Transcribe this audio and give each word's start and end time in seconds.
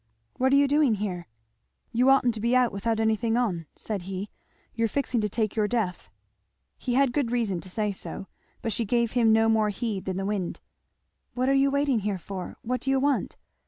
"What 0.37 0.51
are 0.51 0.55
you 0.55 0.67
doing 0.67 0.95
here?" 0.95 1.27
"You 1.91 2.09
oughtn't 2.09 2.33
to 2.33 2.39
be 2.39 2.55
out 2.55 2.71
without 2.71 2.99
anything 2.99 3.37
on," 3.37 3.67
said 3.75 4.01
he, 4.09 4.31
"you're 4.73 4.87
fixing 4.87 5.21
to 5.21 5.29
take 5.29 5.55
your 5.55 5.67
death." 5.67 6.09
He 6.79 6.95
had 6.95 7.13
good 7.13 7.31
reason 7.31 7.59
to 7.61 7.69
say 7.69 7.91
so. 7.91 8.25
But 8.63 8.73
she 8.73 8.83
gave 8.83 9.11
him 9.11 9.31
no 9.31 9.47
more 9.47 9.69
heed 9.69 10.05
than 10.05 10.17
the 10.17 10.25
wind. 10.25 10.59
"What 11.35 11.49
are 11.49 11.53
you 11.53 11.69
waiting 11.69 11.99
here 11.99 12.17
for? 12.17 12.57
What 12.63 12.81
do 12.81 12.89
you 12.89 12.99
want?" 12.99 13.37